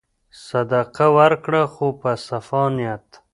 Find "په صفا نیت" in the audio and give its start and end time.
2.01-3.07